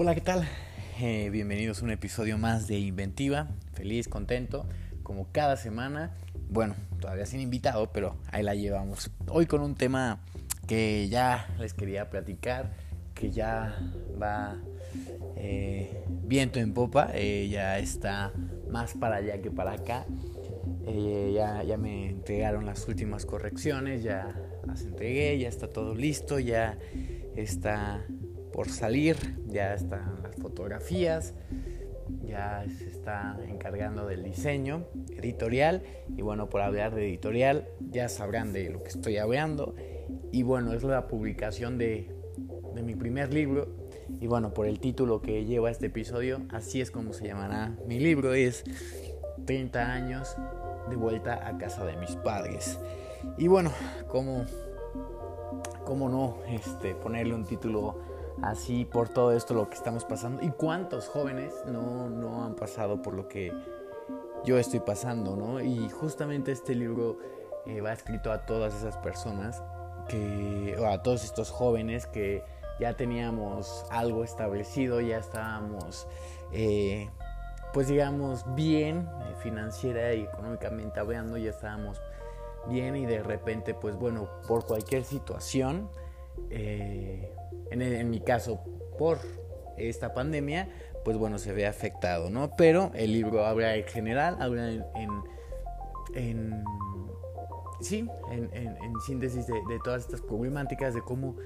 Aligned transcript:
Hola, 0.00 0.14
¿qué 0.14 0.20
tal? 0.20 0.48
Eh, 1.00 1.28
bienvenidos 1.28 1.82
a 1.82 1.84
un 1.84 1.90
episodio 1.90 2.38
más 2.38 2.68
de 2.68 2.78
Inventiva. 2.78 3.48
Feliz, 3.72 4.06
contento, 4.06 4.64
como 5.02 5.26
cada 5.32 5.56
semana. 5.56 6.12
Bueno, 6.48 6.76
todavía 7.00 7.26
sin 7.26 7.40
invitado, 7.40 7.90
pero 7.92 8.14
ahí 8.30 8.44
la 8.44 8.54
llevamos. 8.54 9.10
Hoy 9.26 9.46
con 9.46 9.60
un 9.60 9.74
tema 9.74 10.20
que 10.68 11.08
ya 11.08 11.52
les 11.58 11.74
quería 11.74 12.10
platicar, 12.10 12.76
que 13.12 13.32
ya 13.32 13.76
va 14.22 14.58
eh, 15.34 16.04
viento 16.06 16.60
en 16.60 16.74
popa, 16.74 17.10
eh, 17.14 17.48
ya 17.50 17.80
está 17.80 18.30
más 18.70 18.94
para 18.94 19.16
allá 19.16 19.42
que 19.42 19.50
para 19.50 19.72
acá. 19.72 20.06
ya, 21.34 21.64
ya 21.64 21.76
me 21.76 22.08
entregaron 22.10 22.66
las 22.66 22.86
últimas 22.86 23.26
correcciones, 23.26 24.04
ya 24.04 24.32
las 24.64 24.82
entregué, 24.82 25.36
ya 25.40 25.48
está 25.48 25.66
todo 25.66 25.96
listo, 25.96 26.38
ya 26.38 26.78
está 27.34 28.04
por 28.58 28.70
salir, 28.70 29.14
ya 29.46 29.72
están 29.72 30.20
las 30.20 30.34
fotografías, 30.34 31.32
ya 32.24 32.64
se 32.76 32.88
está 32.88 33.38
encargando 33.46 34.04
del 34.04 34.24
diseño 34.24 34.84
editorial 35.16 35.84
y 36.16 36.22
bueno, 36.22 36.50
por 36.50 36.62
hablar 36.62 36.92
de 36.92 37.06
editorial 37.06 37.68
ya 37.78 38.08
sabrán 38.08 38.52
de 38.52 38.68
lo 38.70 38.82
que 38.82 38.88
estoy 38.88 39.16
hablando 39.18 39.76
y 40.32 40.42
bueno, 40.42 40.72
es 40.72 40.82
la 40.82 41.06
publicación 41.06 41.78
de, 41.78 42.10
de 42.74 42.82
mi 42.82 42.96
primer 42.96 43.32
libro 43.32 43.68
y 44.20 44.26
bueno, 44.26 44.52
por 44.52 44.66
el 44.66 44.80
título 44.80 45.22
que 45.22 45.44
lleva 45.44 45.70
este 45.70 45.86
episodio, 45.86 46.40
así 46.50 46.80
es 46.80 46.90
como 46.90 47.12
se 47.12 47.28
llamará 47.28 47.76
mi 47.86 48.00
libro, 48.00 48.34
es 48.34 48.64
30 49.46 49.92
años 49.92 50.36
de 50.90 50.96
vuelta 50.96 51.46
a 51.46 51.56
casa 51.58 51.86
de 51.86 51.96
mis 51.96 52.16
padres. 52.16 52.80
Y 53.36 53.46
bueno, 53.46 53.70
¿cómo, 54.08 54.46
cómo 55.84 56.08
no 56.08 56.38
este, 56.48 56.96
ponerle 56.96 57.36
un 57.36 57.44
título 57.44 58.07
así 58.42 58.84
por 58.84 59.08
todo 59.08 59.32
esto 59.32 59.54
lo 59.54 59.68
que 59.68 59.76
estamos 59.76 60.04
pasando. 60.04 60.42
¿Y 60.42 60.50
cuántos 60.50 61.08
jóvenes 61.08 61.54
no, 61.66 62.08
no 62.08 62.44
han 62.44 62.54
pasado 62.54 63.02
por 63.02 63.14
lo 63.14 63.28
que 63.28 63.52
yo 64.44 64.58
estoy 64.58 64.80
pasando, 64.80 65.36
no? 65.36 65.60
Y 65.60 65.88
justamente 65.88 66.52
este 66.52 66.74
libro 66.74 67.18
eh, 67.66 67.80
va 67.80 67.92
escrito 67.92 68.32
a 68.32 68.46
todas 68.46 68.74
esas 68.74 68.96
personas, 68.96 69.62
que, 70.08 70.76
o 70.78 70.86
a 70.86 71.02
todos 71.02 71.24
estos 71.24 71.50
jóvenes 71.50 72.06
que 72.06 72.42
ya 72.80 72.94
teníamos 72.94 73.84
algo 73.90 74.24
establecido, 74.24 75.00
ya 75.00 75.18
estábamos, 75.18 76.06
eh, 76.52 77.10
pues 77.72 77.88
digamos, 77.88 78.44
bien 78.54 79.08
eh, 79.20 79.34
financiera 79.42 80.14
y 80.14 80.22
económicamente 80.22 81.00
hablando, 81.00 81.36
ya 81.36 81.50
estábamos 81.50 82.00
bien 82.68 82.96
y 82.96 83.04
de 83.04 83.22
repente, 83.22 83.74
pues 83.74 83.96
bueno, 83.96 84.28
por 84.46 84.64
cualquier 84.64 85.04
situación, 85.04 85.90
eh, 86.50 87.32
en, 87.70 88.10
mi 88.10 88.20
caso, 88.20 88.60
por 88.98 89.18
esta 89.76 90.14
pandemia, 90.14 90.68
pues 91.04 91.16
bueno, 91.16 91.38
se 91.38 91.52
ve 91.52 91.66
afectado, 91.66 92.30
¿no? 92.30 92.56
Pero 92.56 92.90
el 92.94 93.12
libro 93.12 93.44
habla 93.46 93.76
en 93.76 93.84
general, 93.84 94.36
habla 94.40 94.72
en, 94.72 94.84
en, 96.14 96.64
sí, 97.80 98.08
en, 98.30 99.00
síntesis 99.06 99.46
de, 99.46 99.54
todas 99.84 100.04
estas 100.04 100.20
problemáticas, 100.20 100.94
de 100.94 101.02
cómo 101.02 101.36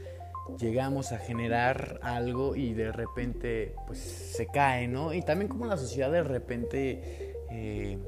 llegamos 0.58 1.12
a 1.12 1.18
generar 1.18 2.00
algo 2.02 2.56
y 2.56 2.72
de 2.74 2.90
repente 2.92 3.74
pues 3.86 3.98
se 3.98 4.46
cae, 4.46 4.88
¿no? 4.88 5.12
Y 5.12 5.22
también 5.22 5.48
como 5.48 5.66
la 5.66 5.76
sociedad 5.76 6.10
de 6.10 6.22
repente 6.22 7.36
eh, 7.50 7.98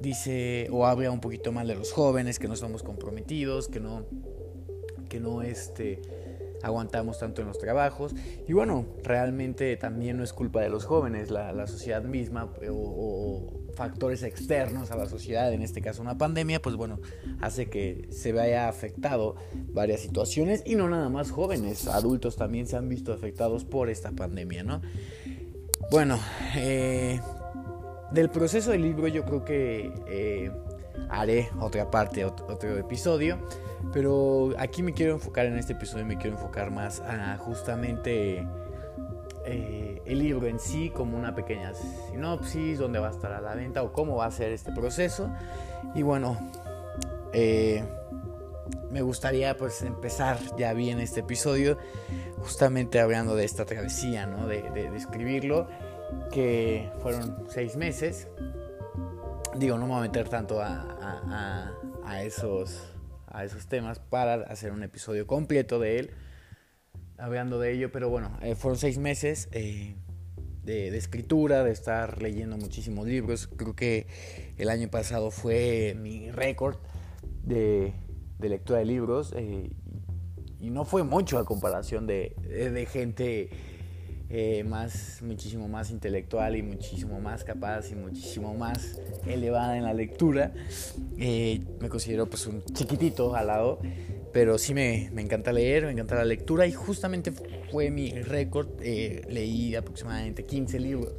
dice 0.00 0.68
o 0.72 0.86
habla 0.86 1.10
un 1.10 1.20
poquito 1.20 1.52
mal 1.52 1.68
de 1.68 1.74
los 1.74 1.92
jóvenes, 1.92 2.38
que 2.38 2.48
no 2.48 2.56
somos 2.56 2.82
comprometidos, 2.82 3.68
que 3.68 3.80
no, 3.80 4.06
que 5.12 5.20
no 5.20 5.42
este 5.42 6.00
aguantamos 6.62 7.18
tanto 7.18 7.42
en 7.42 7.48
los 7.48 7.58
trabajos. 7.58 8.14
Y 8.48 8.54
bueno, 8.54 8.86
realmente 9.02 9.76
también 9.76 10.16
no 10.16 10.24
es 10.24 10.32
culpa 10.32 10.62
de 10.62 10.70
los 10.70 10.86
jóvenes, 10.86 11.30
la, 11.30 11.66
sociedad 11.66 12.02
misma 12.02 12.50
o, 12.70 13.60
factores 13.74 14.22
externos 14.22 14.90
a 14.90 14.96
la 14.96 15.06
sociedad, 15.06 15.52
en 15.52 15.62
este 15.62 15.82
caso 15.82 16.00
una 16.00 16.16
pandemia, 16.16 16.62
pues 16.62 16.76
bueno, 16.76 16.98
hace 17.40 17.68
que 17.68 18.06
se 18.10 18.32
vaya 18.32 18.68
afectado 18.68 19.34
varias 19.72 20.00
situaciones 20.00 20.62
y 20.64 20.76
no 20.76 20.88
nada 20.88 21.08
más 21.08 21.30
jóvenes, 21.30 21.88
adultos 21.88 22.36
también 22.36 22.66
se 22.66 22.76
han 22.76 22.88
visto 22.88 23.12
afectados 23.12 23.64
por 23.64 23.88
esta 23.90 24.12
pandemia, 24.12 24.62
¿no? 24.62 24.82
Bueno, 25.90 26.18
eh, 26.56 27.20
del 28.12 28.30
proceso 28.30 28.70
del 28.70 28.82
libro 28.82 29.08
yo 29.08 29.24
creo 29.24 29.44
que 29.44 29.90
eh, 30.06 30.50
haré 31.08 31.48
otra 31.60 31.90
parte, 31.90 32.24
otro 32.24 32.78
episodio. 32.78 33.38
Pero 33.92 34.50
aquí 34.58 34.82
me 34.82 34.92
quiero 34.92 35.14
enfocar 35.14 35.46
en 35.46 35.58
este 35.58 35.72
episodio, 35.72 36.04
me 36.04 36.16
quiero 36.16 36.36
enfocar 36.36 36.70
más 36.70 37.00
a 37.00 37.36
justamente 37.38 38.46
eh, 39.44 40.00
el 40.04 40.18
libro 40.18 40.46
en 40.46 40.60
sí, 40.60 40.90
como 40.90 41.18
una 41.18 41.34
pequeña 41.34 41.72
sinopsis, 41.74 42.78
dónde 42.78 42.98
va 42.98 43.08
a 43.08 43.10
estar 43.10 43.32
a 43.32 43.40
la 43.40 43.54
venta 43.54 43.82
o 43.82 43.92
cómo 43.92 44.16
va 44.16 44.26
a 44.26 44.30
ser 44.30 44.52
este 44.52 44.72
proceso. 44.72 45.30
Y 45.94 46.02
bueno, 46.02 46.38
eh, 47.32 47.84
me 48.90 49.02
gustaría 49.02 49.56
pues 49.56 49.82
empezar 49.82 50.38
ya 50.56 50.72
bien 50.74 51.00
este 51.00 51.20
episodio, 51.20 51.76
justamente 52.38 53.00
hablando 53.00 53.34
de 53.34 53.44
esta 53.44 53.64
travesía, 53.64 54.26
¿no? 54.26 54.46
de, 54.46 54.90
escribirlo, 54.96 55.66
que 56.30 56.90
fueron 57.00 57.44
seis 57.48 57.76
meses. 57.76 58.28
Digo, 59.56 59.76
no 59.76 59.86
me 59.86 59.92
voy 59.92 59.98
a 59.98 60.02
meter 60.02 60.28
tanto 60.28 60.60
a 60.62 62.22
esos 62.22 62.91
a 63.32 63.44
esos 63.44 63.66
temas 63.66 63.98
para 63.98 64.34
hacer 64.44 64.72
un 64.72 64.82
episodio 64.82 65.26
completo 65.26 65.78
de 65.78 65.98
él, 65.98 66.10
hablando 67.18 67.58
de 67.58 67.72
ello, 67.72 67.90
pero 67.90 68.08
bueno, 68.08 68.36
eh, 68.42 68.54
fueron 68.54 68.78
seis 68.78 68.98
meses 68.98 69.48
eh, 69.52 69.96
de, 70.64 70.96
escritura, 70.96 71.64
de 71.64 71.72
estar 71.72 72.20
leyendo 72.20 72.56
muchísimos 72.56 73.06
libros, 73.06 73.48
creo 73.48 73.74
que 73.74 74.06
el 74.58 74.68
año 74.68 74.88
pasado 74.88 75.30
fue 75.30 75.96
mi 75.98 76.30
récord 76.30 76.76
de, 77.42 77.92
lectura 78.38 78.80
de 78.80 78.84
libros 78.84 79.32
eh, 79.36 79.70
y 80.58 80.70
no 80.70 80.84
fue 80.84 81.02
mucho 81.02 81.38
a 81.38 81.44
comparación 81.44 82.06
de, 82.06 82.36
de 82.48 82.86
gente 82.86 83.50
eh, 84.34 84.64
más, 84.64 85.20
muchísimo 85.20 85.68
más 85.68 85.90
intelectual 85.90 86.56
y 86.56 86.62
muchísimo 86.62 87.20
más 87.20 87.44
capaz 87.44 87.90
y 87.90 87.94
muchísimo 87.94 88.54
más 88.54 88.98
elevada 89.26 89.76
en 89.76 89.84
la 89.84 89.92
lectura. 89.92 90.54
Eh, 91.18 91.60
me 91.80 91.90
considero 91.90 92.30
pues 92.30 92.46
un 92.46 92.64
chiquitito 92.64 93.36
al 93.36 93.48
lado, 93.48 93.78
pero 94.32 94.56
sí 94.56 94.72
me, 94.72 95.10
me, 95.12 95.20
encanta 95.20 95.52
leer, 95.52 95.84
me 95.84 95.92
encanta 95.92 96.14
la 96.14 96.24
lectura 96.24 96.66
y 96.66 96.72
justamente 96.72 97.30
fue 97.70 97.90
mi 97.90 98.10
récord. 98.22 98.68
Eh, 98.80 99.20
leí 99.28 99.74
aproximadamente 99.74 100.46
15 100.46 100.80
libros. 100.80 101.12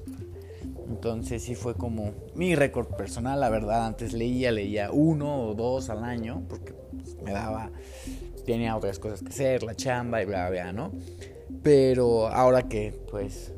Entonces 0.89 1.43
sí 1.43 1.53
fue 1.53 1.75
como 1.75 2.15
mi 2.33 2.55
récord 2.55 2.87
personal, 2.95 3.39
la 3.39 3.51
verdad. 3.51 3.85
Antes 3.85 4.13
leía, 4.13 4.51
leía 4.51 4.91
uno 4.91 5.49
o 5.49 5.53
dos 5.53 5.91
al 5.91 6.03
año, 6.03 6.41
porque 6.49 6.73
pues, 6.73 7.15
me 7.21 7.31
daba, 7.31 7.69
tenía 8.43 8.75
otras 8.75 8.97
cosas 8.97 9.21
que 9.21 9.29
hacer, 9.29 9.61
la 9.61 9.75
chamba 9.75 10.23
y 10.23 10.25
bla, 10.25 10.49
bla, 10.49 10.73
¿no? 10.73 10.91
Pero 11.63 12.27
ahora 12.27 12.63
que 12.63 12.93
pues 13.09 13.53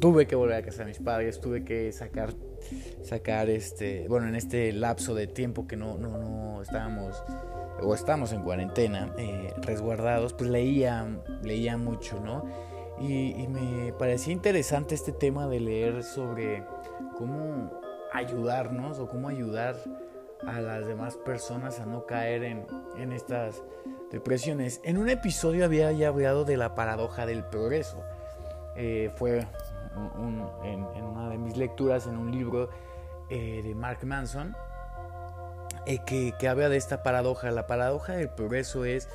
tuve 0.00 0.26
que 0.26 0.34
volver 0.34 0.56
a 0.56 0.62
casa 0.62 0.82
de 0.82 0.88
mis 0.88 0.98
padres, 0.98 1.40
tuve 1.40 1.64
que 1.64 1.92
sacar 1.92 2.34
sacar 3.02 3.48
este, 3.48 4.08
bueno, 4.08 4.26
en 4.26 4.34
este 4.34 4.72
lapso 4.72 5.14
de 5.14 5.26
tiempo 5.26 5.66
que 5.66 5.76
no 5.76 5.98
no 5.98 6.18
no 6.18 6.62
estábamos 6.62 7.22
o 7.80 7.94
estamos 7.94 8.32
en 8.32 8.42
cuarentena, 8.42 9.14
eh, 9.18 9.52
resguardados, 9.62 10.32
pues 10.32 10.50
leía 10.50 11.06
leía 11.42 11.76
mucho, 11.76 12.20
¿no? 12.20 12.44
Y, 12.98 13.42
y 13.42 13.48
me 13.48 13.92
parecía 13.92 14.32
interesante 14.32 14.94
este 14.94 15.12
tema 15.12 15.46
de 15.46 15.60
leer 15.60 16.02
sobre 16.02 16.64
cómo 17.18 17.70
ayudarnos 18.12 18.98
o 18.98 19.06
cómo 19.06 19.28
ayudar 19.28 19.76
a 20.46 20.60
las 20.60 20.86
demás 20.86 21.16
personas 21.18 21.78
a 21.80 21.86
no 21.86 22.06
caer 22.06 22.44
en, 22.44 22.66
en 22.98 23.12
estas 23.12 23.62
depresiones. 24.10 24.80
En 24.84 24.98
un 24.98 25.08
episodio 25.08 25.64
había 25.64 25.90
ya 25.92 26.08
hablado 26.08 26.44
de 26.44 26.56
la 26.56 26.74
paradoja 26.74 27.26
del 27.26 27.44
progreso. 27.44 28.02
Eh, 28.76 29.10
fue 29.16 29.46
en, 30.64 30.84
una 31.02 31.30
de 31.30 31.38
mis 31.38 31.56
lecturas 31.56 32.06
en 32.06 32.16
un 32.16 32.30
libro 32.30 32.68
eh, 33.30 33.62
de 33.64 33.74
Mark 33.74 34.04
Manson 34.04 34.54
eh, 35.86 35.98
que, 36.04 36.34
que, 36.38 36.48
habla 36.48 36.68
de 36.68 36.76
esta 36.76 37.02
paradoja. 37.02 37.50
La 37.50 37.66
paradoja 37.66 38.14
del 38.14 38.28
progreso 38.28 38.84
es 38.84 39.08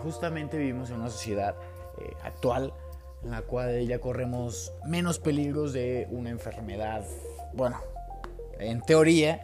justamente 0.00 0.58
vivimos 0.58 0.90
en 0.90 0.96
una 0.96 1.08
sociedad 1.08 1.54
actual 2.24 2.72
en 3.22 3.30
la 3.30 3.42
cual 3.42 3.86
ya 3.86 4.00
corremos 4.00 4.72
menos 4.84 5.20
peligros 5.20 5.72
de 5.72 6.08
una 6.10 6.30
enfermedad. 6.30 7.04
Bueno, 7.52 7.80
en 8.58 8.82
teoría, 8.82 9.40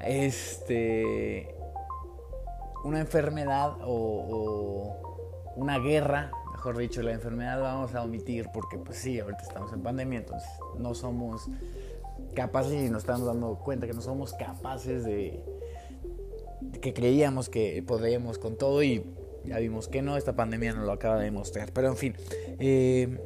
este 0.00 1.55
una 2.86 3.00
enfermedad 3.00 3.78
o, 3.82 4.96
una 5.56 5.78
guerra, 5.78 6.30
mejor 6.52 6.76
dicho, 6.76 7.02
la 7.02 7.12
enfermedad 7.12 7.60
la 7.60 7.74
vamos 7.74 7.94
a 7.94 8.02
omitir 8.02 8.48
porque 8.52 8.78
pues 8.78 8.98
sí, 8.98 9.18
ahorita 9.18 9.42
estamos 9.42 9.72
en 9.72 9.82
pandemia, 9.82 10.20
entonces 10.20 10.48
no 10.78 10.94
somos 10.94 11.48
capaces 12.34 12.72
y 12.72 12.90
nos 12.90 13.02
estamos 13.02 13.26
dando 13.26 13.58
cuenta 13.58 13.86
que 13.86 13.92
no 13.92 14.02
somos 14.02 14.34
capaces 14.34 15.04
de, 15.04 15.42
que 16.80 16.94
creíamos 16.94 17.48
que 17.48 17.82
podíamos 17.82 18.38
con 18.38 18.56
todo 18.56 18.82
y 18.82 19.04
ya 19.44 19.58
vimos 19.58 19.88
que 19.88 20.02
no, 20.02 20.16
esta 20.16 20.36
pandemia 20.36 20.74
nos 20.74 20.84
lo 20.84 20.92
acaba 20.92 21.18
de 21.18 21.24
demostrar. 21.24 21.72
Pero 21.72 21.88
en 21.88 21.96
fin, 21.96 22.14
eh, 22.58 23.18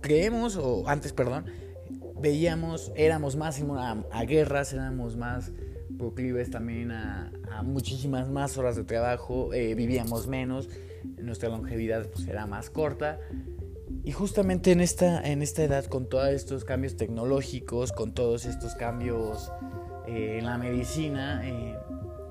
creemos, 0.00 0.56
o 0.56 0.88
antes, 0.88 1.12
perdón, 1.12 1.46
veíamos, 2.18 2.92
éramos 2.96 3.36
más 3.36 3.60
a, 3.60 4.04
a 4.10 4.24
guerras, 4.24 4.72
éramos 4.72 5.16
más 5.16 5.52
proclives 5.96 6.50
también 6.50 6.90
a, 6.92 7.32
muchísimas 7.64 8.28
más 8.28 8.58
horas 8.58 8.76
de 8.76 8.84
trabajo, 8.84 9.52
eh, 9.54 9.74
vivíamos 9.74 10.26
menos, 10.26 10.68
nuestra 11.18 11.48
longevidad 11.48 12.06
pues, 12.08 12.28
era 12.28 12.46
más 12.46 12.70
corta. 12.70 13.18
Y 14.04 14.12
justamente 14.12 14.72
en 14.72 14.80
esta, 14.80 15.26
en 15.26 15.42
esta 15.42 15.64
edad, 15.64 15.84
con 15.86 16.08
todos 16.08 16.28
estos 16.28 16.64
cambios 16.64 16.96
tecnológicos, 16.96 17.92
con 17.92 18.12
todos 18.12 18.44
estos 18.44 18.74
cambios 18.74 19.50
eh, 20.06 20.36
en 20.38 20.46
la 20.46 20.58
medicina, 20.58 21.40
eh, 21.44 21.76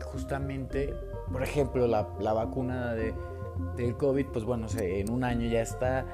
justamente, 0.03 0.94
por 1.31 1.44
ejemplo, 1.44 1.88
la, 1.88 2.07
la 2.19 2.33
vacuna 2.33 2.94
de, 2.94 3.13
del 3.75 3.97
COVID, 3.97 4.27
pues 4.27 4.45
bueno, 4.45 4.68
en 4.77 5.09
un 5.09 5.23
año 5.23 5.50
ya 5.50 5.61
está, 5.61 6.06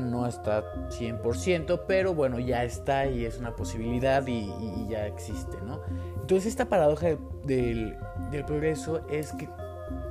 no 0.00 0.26
está 0.26 0.64
100%, 0.90 1.82
pero 1.86 2.14
bueno, 2.14 2.38
ya 2.38 2.64
está 2.64 3.06
y 3.06 3.24
es 3.24 3.38
una 3.38 3.54
posibilidad 3.54 4.26
y, 4.26 4.50
y 4.60 4.88
ya 4.88 5.06
existe, 5.06 5.58
¿no? 5.64 5.80
Entonces 6.22 6.46
esta 6.46 6.68
paradoja 6.68 7.08
del, 7.44 7.98
progreso 8.46 9.06
es 9.10 9.32
que 9.32 9.48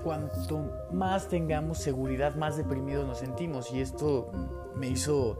cuanto 0.03 0.69
más 0.91 1.27
tengamos 1.29 1.79
seguridad, 1.79 2.35
más 2.35 2.57
deprimidos 2.57 3.07
nos 3.07 3.19
sentimos. 3.19 3.71
Y 3.73 3.81
esto 3.81 4.29
me 4.75 4.89
hizo, 4.89 5.39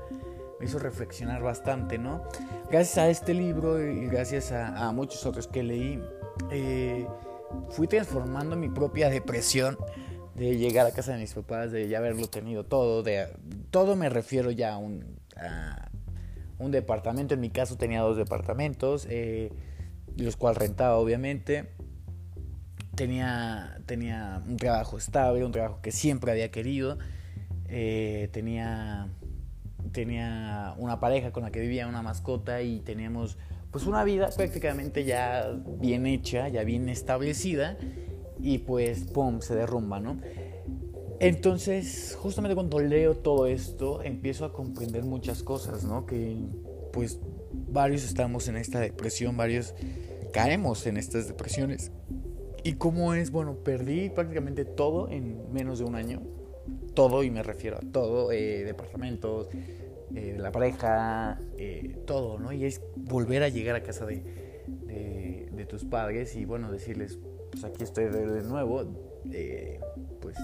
me 0.60 0.66
hizo 0.66 0.80
reflexionar 0.80 1.44
bastante, 1.44 1.98
¿no? 1.98 2.24
Gracias 2.72 2.98
a 2.98 3.10
este 3.10 3.34
libro 3.34 3.80
y 3.80 4.08
gracias 4.08 4.52
a, 4.52 4.92
muchos 4.94 5.26
otros 5.26 5.48
que 5.48 5.62
leí, 5.62 6.02
eh, 6.50 7.06
fui 7.70 7.88
transformando 7.88 8.56
mi 8.56 8.70
propia 8.70 9.10
depresión 9.10 9.78
de 10.42 10.58
llegar 10.58 10.88
a 10.88 10.92
casa 10.92 11.14
de 11.14 11.20
mis 11.20 11.34
papás, 11.34 11.72
de 11.72 11.88
ya 11.88 12.00
haberlo 12.00 12.28
tenido 12.28 12.66
todo, 12.66 13.04
de 13.04 13.28
todo 13.70 13.96
me 13.96 14.10
refiero 14.10 14.50
ya 14.50 14.74
a 14.74 14.78
un, 14.78 15.20
un 16.58 16.72
departamento, 16.72 17.36
en 17.36 17.42
mi 17.42 17.50
caso 17.50 17.78
tenía 17.78 18.02
dos 18.02 18.18
departamentos, 18.18 19.06
eh, 19.10 19.52
los 20.18 20.38
cuales 20.38 20.58
rentaba 20.58 20.98
obviamente. 20.98 21.70
Tenía, 22.96 23.80
tenía 23.86 24.44
un 24.48 24.58
trabajo 24.58 24.98
estable, 24.98 25.46
un 25.46 25.52
trabajo 25.52 25.80
que 25.82 25.92
siempre 25.92 26.32
había 26.32 26.50
querido. 26.52 26.98
Eh, 27.68 28.30
tenía, 28.34 29.10
tenía 29.92 30.74
una 30.78 31.00
pareja 31.00 31.32
con 31.32 31.44
la 31.44 31.52
que 31.52 31.62
vivía, 31.62 31.88
una 31.88 32.02
mascota 32.02 32.62
y 32.62 32.80
teníamos 32.80 33.38
pues 33.72 33.86
una 33.86 34.04
vida 34.04 34.30
prácticamente 34.36 35.06
ya 35.06 35.50
bien 35.80 36.06
hecha, 36.06 36.50
ya 36.50 36.64
bien 36.64 36.90
establecida 36.90 37.78
y 38.42 38.60
pues 38.60 39.06
pum, 39.06 39.42
se 39.42 39.56
derrumba, 39.56 40.00
¿no? 40.00 40.20
Entonces, 41.20 42.18
justamente 42.20 42.56
cuando 42.56 42.80
leo 42.80 43.16
todo 43.16 43.46
esto, 43.46 44.02
empiezo 44.02 44.46
a 44.46 44.54
comprender 44.54 45.04
muchas 45.04 45.44
cosas, 45.44 45.84
¿no? 45.84 46.06
Que 46.06 46.36
pues 46.92 47.20
varios 47.72 48.04
estamos 48.04 48.48
en 48.48 48.58
esta 48.58 48.80
depresión, 48.80 49.38
varios 49.38 49.76
caemos 50.32 50.88
en 50.88 50.98
estas 50.98 51.28
depresiones. 51.28 51.92
¿Y 52.64 52.74
cómo 52.74 53.14
es? 53.14 53.32
Bueno, 53.32 53.56
perdí 53.56 54.10
prácticamente 54.10 54.66
todo 54.66 55.10
en 55.10 55.52
menos 55.52 55.80
de 55.80 55.86
un 55.86 55.96
año. 55.96 56.22
Todo, 56.94 57.24
y 57.24 57.32
me 57.32 57.42
refiero 57.42 57.78
a 57.78 57.82
todo, 57.82 58.32
eh, 58.32 58.64
departamentos, 58.64 59.48
eh, 60.16 60.38
la 60.38 60.52
pareja, 60.52 61.40
eh, 61.58 61.98
todo, 62.06 62.38
¿no? 62.38 62.52
Y 62.52 62.66
es 62.66 62.82
volver 62.96 63.44
a 63.44 63.50
llegar 63.50 63.76
a 63.76 63.84
casa 63.84 64.06
de, 64.06 64.24
de, 65.52 65.66
tus 65.66 65.86
padres 65.86 66.36
y, 66.36 66.44
bueno, 66.44 66.72
decirles, 66.72 67.20
pues 67.52 67.64
aquí 67.64 67.84
estoy 67.84 68.06
de, 68.06 68.42
nuevo, 68.44 68.84
pues, 70.22 70.38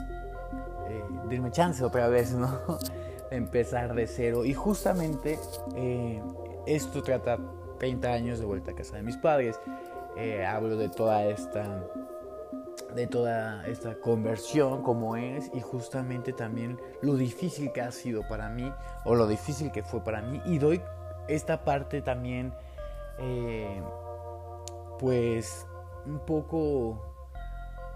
denme 1.30 1.52
chance 1.52 1.84
otra 1.84 2.08
vez, 2.08 2.34
¿no? 2.34 2.60
Empezar 3.32 3.96
de 3.96 4.08
cero. 4.08 4.46
Y 4.46 4.54
justamente 4.54 5.40
esto 6.66 7.02
trata 7.02 7.40
30 7.80 8.08
años 8.12 8.40
de 8.40 8.46
vuelta 8.46 8.72
a 8.72 8.76
casa 8.76 8.98
de 8.98 9.04
mis 9.04 9.18
padres. 9.18 9.60
Eh, 10.18 10.46
hablo 10.46 10.78
de 10.78 10.90
toda 10.90 11.26
esta 11.26 11.84
de 12.96 13.06
toda 13.06 13.68
esta 13.68 13.96
conversión 14.00 14.82
como 14.82 15.16
es 15.16 15.52
y 15.54 15.60
justamente 15.60 16.34
también 16.34 16.80
lo 17.02 17.16
difícil 17.16 17.72
que 17.72 17.82
ha 17.82 17.92
sido 17.92 18.28
para 18.28 18.50
mí 18.50 18.72
o 19.06 19.14
lo 19.14 19.28
difícil 19.28 19.72
que 19.72 19.84
fue 19.84 20.04
para 20.04 20.22
mí 20.22 20.42
y 20.46 20.58
doy 20.58 20.82
esta 21.28 21.64
parte 21.64 22.02
también 22.02 22.54
eh, 23.20 23.82
pues 25.00 25.68
un 26.08 26.20
poco 26.20 27.02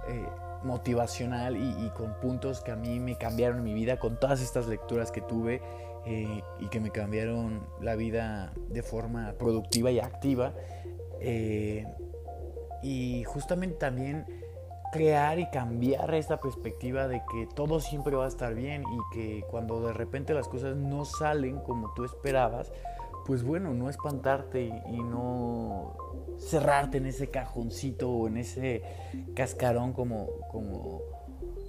eh, 0.07 0.25
motivacional 0.63 1.57
y, 1.57 1.89
con 1.95 2.13
puntos 2.19 2.61
que 2.61 2.71
a 2.71 2.75
mí 2.75 2.99
me 2.99 3.17
cambiaron 3.17 3.63
mi 3.63 3.73
vida 3.73 3.97
con 3.99 4.19
todas 4.19 4.41
estas 4.41 4.67
lecturas 4.67 5.11
que 5.11 5.21
tuve 5.21 5.61
eh, 6.05 6.43
y 6.59 6.67
que 6.67 6.79
me 6.79 6.91
cambiaron 6.91 7.65
la 7.81 7.95
vida 7.95 8.53
de 8.69 8.83
forma 8.83 9.33
productiva 9.39 9.91
y 9.91 9.99
activa. 9.99 10.53
Eh, 11.19 11.85
y 12.83 13.23
justamente 13.25 13.77
también 13.77 14.25
crear 14.91 15.39
y 15.39 15.49
cambiar 15.49 16.13
esta 16.13 16.39
perspectiva 16.39 17.07
de 17.07 17.21
que 17.31 17.47
todo 17.55 17.79
siempre 17.79 18.15
va 18.15 18.25
a 18.25 18.27
estar 18.27 18.53
bien 18.53 18.83
y 18.83 19.15
que 19.15 19.43
cuando 19.49 19.81
de 19.81 19.93
repente 19.93 20.33
las 20.33 20.47
cosas 20.47 20.75
no 20.75 21.05
salen 21.05 21.59
como 21.59 21.93
tú 21.93 22.03
esperabas, 22.03 22.71
pues 23.25 23.43
bueno, 23.43 23.73
no 23.73 23.89
espantarte 23.89 24.63
y, 24.91 25.01
no 25.01 25.95
cerrarte 26.39 26.97
en 26.97 27.05
ese 27.05 27.29
cajoncito 27.29 28.09
o 28.09 28.27
en 28.27 28.37
ese 28.37 28.81
cascarón 29.35 29.93
como, 29.93 30.27
como, 30.49 31.01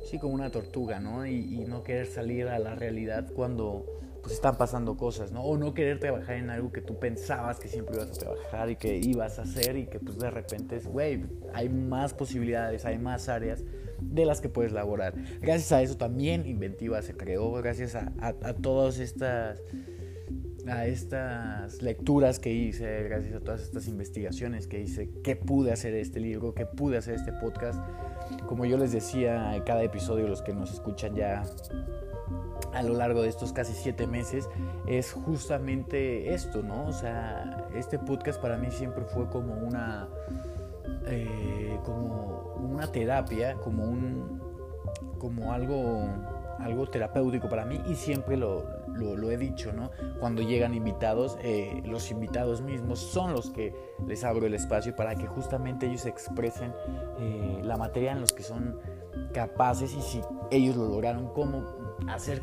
sí, 0.08 0.19
como 0.19 0.34
una 0.34 0.50
tortuga, 0.50 1.00
¿no? 1.00 1.26
Y, 1.26 1.64
no 1.66 1.82
querer 1.82 2.06
salir 2.06 2.49
a 2.49 2.58
la 2.58 2.75
realidad 2.75 3.31
cuando 3.34 3.87
pues 4.22 4.34
están 4.34 4.56
pasando 4.56 4.96
cosas, 4.96 5.32
¿no? 5.32 5.43
O 5.43 5.58
no 5.58 5.75
querer 5.75 5.99
trabajar 5.99 6.37
en 6.37 6.49
algo 6.49 6.70
que 6.70 6.81
tú 6.81 6.96
pensabas 6.99 7.58
que 7.58 7.66
siempre 7.66 7.96
ibas 7.96 8.10
a 8.10 8.12
trabajar 8.12 8.70
y 8.70 8.76
que 8.76 8.96
ibas 8.99 9.40
a 9.40 9.43
hacer 9.43 9.76
y 9.76 9.87
que 9.87 9.99
pues 9.99 10.16
de 10.19 10.31
repente 10.31 10.78
güey, 10.78 11.25
hay 11.52 11.69
más 11.69 12.14
posibilidades, 12.14 12.84
hay 12.84 12.99
más 12.99 13.28
áreas 13.28 13.64
de 14.00 14.25
las 14.25 14.40
que 14.40 14.49
puedes 14.49 14.72
laborar. 14.72 15.14
Gracias 15.40 15.72
a 15.72 15.82
eso 15.82 15.96
también 15.96 16.46
Inventiva 16.46 17.02
se 17.02 17.16
creó, 17.16 17.50
gracias 17.52 17.96
a, 17.96 18.12
a, 18.20 18.54
todas 18.54 18.99
estas 18.99 19.60
a 20.67 20.87
estas 20.87 21.82
lecturas 21.82 22.38
que 22.38 22.53
hice, 22.53 23.03
gracias 23.03 23.35
a 23.35 23.41
todas 23.41 23.62
estas 23.62 23.88
investigaciones 23.88 24.67
que 24.67 24.81
hice, 24.81 25.11
que 25.23 25.37
pude 25.37 25.73
hacer 25.73 25.94
este 25.94 26.20
libro, 26.20 26.55
que 26.55 26.67
pude 26.67 26.97
hacer 26.99 27.14
este 27.14 27.32
podcast. 27.32 27.81
Como 28.47 28.64
yo 28.64 28.76
les 28.79 28.93
decía 28.93 29.56
en 29.56 29.62
cada 29.64 29.82
episodio, 29.82 30.29
los 30.29 30.43
que 30.43 30.52
nos 30.52 30.73
escuchan 30.73 31.14
ya 31.14 31.42
a 32.73 32.83
lo 32.83 32.95
largo 32.95 33.23
de 33.23 33.28
estos 33.28 33.52
casi 33.52 33.73
siete 33.75 34.07
meses 34.07 34.49
es 34.87 35.12
justamente 35.12 36.33
esto, 36.33 36.62
¿no? 36.62 36.87
O 36.87 36.92
sea, 36.92 37.66
este 37.75 37.99
podcast 37.99 38.40
para 38.40 38.57
mí 38.57 38.71
siempre 38.71 39.04
fue 39.04 39.28
como 39.28 39.54
una, 39.54 40.09
eh, 41.07 41.78
como 41.85 42.54
una 42.54 42.87
terapia, 42.90 43.54
como 43.57 43.85
un, 43.85 44.40
como 45.19 45.52
algo, 45.52 46.09
algo 46.59 46.87
terapéutico 46.88 47.49
para 47.49 47.64
mí 47.64 47.81
y 47.87 47.95
siempre 47.95 48.37
lo, 48.94 49.30
he 49.30 49.37
dicho, 49.37 49.72
¿no? 49.72 49.90
Cuando 50.20 50.42
llegan 50.42 50.75
invitados, 50.75 51.38
eh, 51.42 51.82
los 51.84 52.11
invitados 52.11 52.62
mismos 52.62 52.99
son 52.99 53.32
los 53.32 53.50
que 53.50 53.75
les 54.06 54.25
abro 54.25 54.46
el 54.46 54.54
espacio 54.54 54.94
para 54.94 55.14
que 55.14 55.26
justamente 55.26 55.87
ellos 55.87 56.06
expresen 56.06 56.72
eh, 57.18 57.61
la 57.64 57.76
materia 57.76 58.12
en 58.12 58.20
los 58.20 58.32
que 58.32 58.42
son 58.42 58.78
capaces 59.32 59.94
y 59.94 60.02
si 60.02 60.20
ellos 60.50 60.76
lo 60.76 60.88
lograron, 60.88 61.32
cómo 61.32 61.96
hacer 62.08 62.42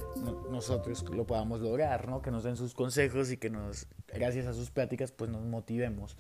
nosotros 0.50 1.03
lo 1.10 1.25
podamos 1.25 1.62
lograr, 1.62 2.08
¿no? 2.08 2.22
Que 2.22 2.32
nos 2.32 2.44
den 2.44 2.56
sus 2.56 2.74
consejos 2.74 3.32
y 3.32 3.38
que 3.38 3.50
nos, 3.50 3.88
gracias 4.08 4.48
a 4.48 4.53
sus 4.53 4.72
pláticas, 4.72 5.12
pues 5.12 5.29
nos 5.29 5.44
motivemos. 5.44 6.18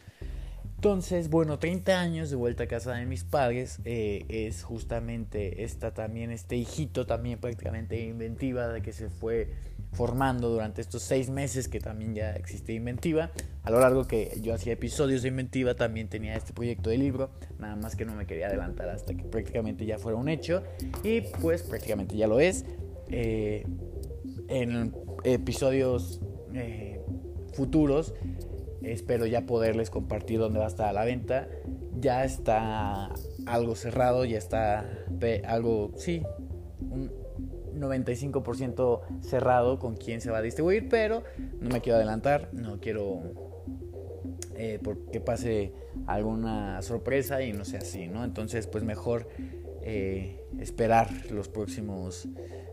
Entonces, 0.79 1.29
bueno, 1.29 1.59
30 1.59 1.99
años 1.99 2.29
de 2.29 2.37
vuelta 2.37 2.63
a 2.63 2.67
casa 2.67 2.93
de 2.93 3.05
mis 3.05 3.25
padres 3.25 3.81
eh, 3.83 4.23
es 4.29 4.63
justamente 4.63 5.65
esta 5.65 5.93
también, 5.93 6.31
este 6.31 6.55
hijito 6.55 7.05
también 7.05 7.37
prácticamente 7.37 7.99
inventiva 7.99 8.69
de 8.69 8.81
que 8.81 8.93
se 8.93 9.09
fue 9.09 9.49
formando 9.91 10.47
durante 10.47 10.79
estos 10.79 11.01
seis 11.01 11.29
meses 11.29 11.67
que 11.67 11.81
también 11.81 12.15
ya 12.15 12.31
existe 12.31 12.71
Inventiva. 12.71 13.29
A 13.63 13.71
lo 13.71 13.81
largo 13.81 14.07
que 14.07 14.39
yo 14.41 14.53
hacía 14.53 14.71
episodios 14.71 15.21
de 15.21 15.27
Inventiva 15.27 15.75
también 15.75 16.07
tenía 16.07 16.33
este 16.37 16.53
proyecto 16.53 16.91
de 16.91 16.97
libro, 16.97 17.29
nada 17.59 17.75
más 17.75 17.97
que 17.97 18.05
no 18.05 18.15
me 18.15 18.25
quería 18.25 18.47
adelantar 18.47 18.87
hasta 18.87 19.13
que 19.13 19.25
prácticamente 19.25 19.85
ya 19.85 19.97
fuera 19.97 20.17
un 20.17 20.29
hecho 20.29 20.63
y 21.03 21.19
pues 21.41 21.61
prácticamente 21.61 22.15
ya 22.15 22.27
lo 22.27 22.39
es. 22.39 22.63
Eh, 23.09 23.65
en 24.47 24.95
episodios 25.25 26.21
eh, 26.53 27.01
futuros 27.53 28.13
espero 28.81 29.25
ya 29.25 29.45
poderles 29.45 29.89
compartir 29.89 30.39
dónde 30.39 30.59
va 30.59 30.65
a 30.65 30.69
estar 30.69 30.87
a 30.87 30.93
la 30.93 31.05
venta. 31.05 31.47
Ya 31.99 32.23
está 32.23 33.09
algo 33.45 33.75
cerrado, 33.75 34.25
ya 34.25 34.37
está 34.37 34.85
algo, 35.45 35.91
sí, 35.97 36.23
un 36.79 37.11
95% 37.75 39.01
cerrado 39.21 39.79
con 39.79 39.95
quién 39.95 40.21
se 40.21 40.31
va 40.31 40.39
a 40.39 40.41
distribuir, 40.41 40.89
pero 40.89 41.23
no 41.59 41.69
me 41.69 41.81
quiero 41.81 41.97
adelantar, 41.97 42.49
no 42.53 42.79
quiero 42.79 43.21
eh, 44.55 44.79
porque 44.83 45.21
pase 45.21 45.73
alguna 46.05 46.81
sorpresa 46.81 47.41
y 47.41 47.53
no 47.53 47.65
sea 47.65 47.79
así, 47.79 48.07
¿no? 48.07 48.23
Entonces, 48.23 48.67
pues 48.67 48.83
mejor 48.83 49.29
eh, 49.81 50.43
esperar 50.59 51.09
los 51.31 51.47
próximos, 51.47 52.27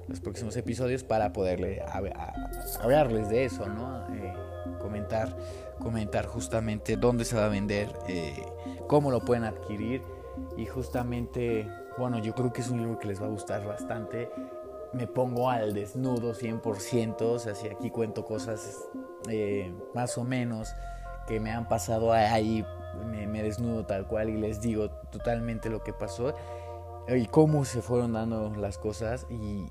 los 0.08 0.20
próximos 0.20 0.56
episodios 0.56 1.04
para 1.04 1.32
poderle 1.32 1.82
hablarles 2.80 3.28
de 3.28 3.44
eso, 3.44 3.66
¿no? 3.68 4.04
Eh, 4.14 4.34
comentar, 4.86 5.36
comentar 5.80 6.26
justamente 6.26 6.96
dónde 6.96 7.24
se 7.24 7.36
va 7.36 7.46
a 7.46 7.48
vender, 7.48 7.92
eh, 8.06 8.46
cómo 8.86 9.10
lo 9.10 9.20
pueden 9.20 9.44
adquirir 9.44 10.02
y 10.56 10.66
justamente, 10.66 11.68
bueno, 11.98 12.18
yo 12.18 12.34
creo 12.34 12.52
que 12.52 12.60
es 12.60 12.70
un 12.70 12.78
libro 12.78 12.98
que 12.98 13.08
les 13.08 13.20
va 13.20 13.26
a 13.26 13.30
gustar 13.30 13.66
bastante. 13.66 14.30
Me 14.92 15.08
pongo 15.08 15.50
al 15.50 15.74
desnudo 15.74 16.34
100%, 16.34 17.20
o 17.20 17.38
sea, 17.38 17.54
si 17.54 17.68
aquí 17.68 17.90
cuento 17.90 18.24
cosas 18.24 18.88
más 19.92 20.16
o 20.16 20.22
menos 20.22 20.72
que 21.26 21.40
me 21.40 21.50
han 21.50 21.66
pasado 21.66 22.12
ahí, 22.12 22.64
me 23.10 23.42
desnudo 23.42 23.84
tal 23.84 24.06
cual 24.06 24.30
y 24.30 24.36
les 24.36 24.60
digo 24.60 24.88
totalmente 25.10 25.68
lo 25.68 25.82
que 25.82 25.92
pasó 25.92 26.32
y 27.08 27.26
cómo 27.26 27.64
se 27.64 27.82
fueron 27.82 28.12
dando 28.12 28.54
las 28.56 28.78
cosas 28.78 29.26
y, 29.28 29.34
y, 29.34 29.68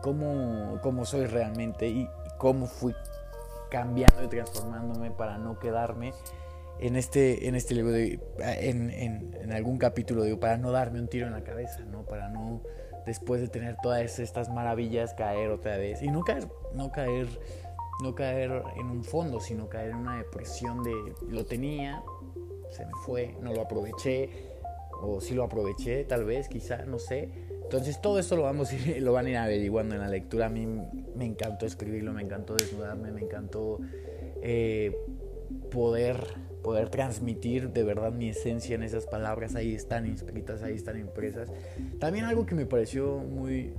cómo, 0.00 0.78
cómo, 0.80 1.04
soy 1.04 1.26
realmente 1.26 1.88
y, 1.88 2.08
cómo 2.38 2.66
fui 2.66 2.94
cambiando 3.72 4.22
y 4.22 4.28
transformándome 4.28 5.10
para 5.12 5.38
no 5.38 5.58
quedarme 5.58 6.12
en 6.78 6.94
este, 6.94 7.48
en 7.48 7.54
este 7.54 7.74
libro, 7.74 7.96
en, 7.96 9.50
algún 9.50 9.78
capítulo, 9.78 10.24
digo, 10.24 10.38
para 10.38 10.58
no 10.58 10.72
darme 10.72 11.00
un 11.00 11.08
tiro 11.08 11.26
en 11.26 11.32
la 11.32 11.42
cabeza, 11.42 11.80
¿no? 11.86 12.02
Para 12.02 12.28
no, 12.28 12.60
después 13.06 13.40
de 13.40 13.48
tener 13.48 13.76
todas 13.82 14.18
estas 14.18 14.50
maravillas, 14.50 15.14
caer 15.14 15.50
otra 15.50 15.78
vez. 15.78 16.02
Y 16.02 16.08
no 16.08 16.22
caer, 16.22 16.48
no 16.74 16.92
caer, 16.92 17.28
no 18.02 18.14
caer 18.14 18.62
en 18.76 18.90
un 18.90 19.04
fondo, 19.04 19.40
sino 19.40 19.70
caer 19.70 19.92
en 19.92 19.96
una 19.96 20.18
depresión 20.18 20.82
de, 20.82 20.92
lo 21.28 21.46
tenía, 21.46 22.02
se 22.68 22.84
me 22.84 22.92
fue, 23.06 23.36
no 23.40 23.54
lo 23.54 23.62
aproveché, 23.62 24.50
o 25.00 25.22
si 25.22 25.34
lo 25.34 25.44
aproveché, 25.44 26.04
tal 26.04 26.26
vez, 26.26 26.46
quizá, 26.46 26.84
no 26.84 26.98
sé. 26.98 27.30
Entonces 27.72 28.02
todo 28.02 28.18
esto 28.18 28.36
lo, 28.36 28.42
vamos 28.42 28.68
lo 29.00 29.12
van 29.14 29.24
a 29.24 29.30
ir 29.30 29.36
averiguando 29.38 29.94
en 29.94 30.02
la 30.02 30.08
lectura. 30.08 30.46
A 30.46 30.50
mí 30.50 30.66
me 30.66 31.24
encantó 31.24 31.64
escribirlo, 31.64 32.12
me 32.12 32.20
encantó 32.20 32.54
desnudarme, 32.54 33.12
me 33.12 33.22
encantó 33.22 33.80
eh, 34.42 34.94
poder, 35.70 36.18
poder 36.62 36.90
transmitir 36.90 37.70
de 37.70 37.82
verdad 37.82 38.12
mi 38.12 38.28
esencia 38.28 38.74
en 38.74 38.82
esas 38.82 39.06
palabras. 39.06 39.54
Ahí 39.54 39.74
están 39.74 40.04
inscritas, 40.04 40.62
ahí 40.62 40.74
están 40.74 41.00
impresas. 41.00 41.50
También 41.98 42.26
algo 42.26 42.44
que 42.44 42.54
me 42.54 42.66
pareció 42.66 43.20
muy, 43.20 43.72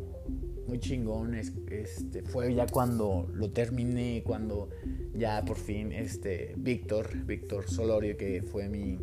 muy 0.66 0.80
chingón 0.80 1.36
es, 1.36 1.54
este, 1.70 2.24
fue 2.24 2.52
ya 2.56 2.66
cuando 2.66 3.30
lo 3.32 3.52
terminé, 3.52 4.24
cuando 4.26 4.70
ya 5.14 5.46
por 5.46 5.58
fin 5.58 5.92
este, 5.92 6.56
Víctor, 6.58 7.16
Víctor 7.28 7.70
Solorio, 7.70 8.18
que 8.18 8.42
fue 8.42 8.70
mi, 8.70 8.98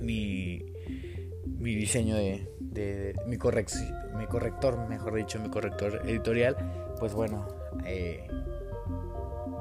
mi 0.00 0.64
mi 1.58 1.74
diseño 1.74 2.16
de, 2.16 2.46
mi, 3.26 3.36
mi 4.16 4.26
corrector, 4.26 4.88
mejor 4.88 5.14
dicho, 5.14 5.38
mi 5.40 5.48
corrector 5.48 6.02
editorial, 6.04 6.56
pues 6.98 7.14
bueno, 7.14 7.46
eh, 7.84 8.26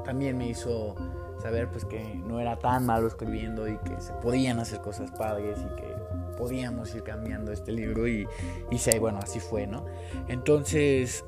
también 0.05 0.37
me 0.37 0.47
hizo 0.47 0.95
saber 1.41 1.69
pues 1.69 1.85
que 1.85 2.15
no 2.25 2.39
era 2.39 2.57
tan 2.57 2.85
malo 2.85 3.07
escribiendo 3.07 3.67
y 3.67 3.77
que 3.77 3.99
se 4.01 4.13
podían 4.13 4.59
hacer 4.59 4.81
cosas 4.81 5.11
padres 5.11 5.59
y 5.59 5.75
que 5.75 5.95
podíamos 6.37 6.93
ir 6.95 7.03
cambiando 7.03 7.51
este 7.51 7.71
libro 7.71 8.07
y, 8.07 8.27
y 8.71 8.99
bueno, 8.99 9.19
así 9.21 9.39
fue, 9.39 9.67
¿no? 9.67 9.85
Entonces, 10.27 11.25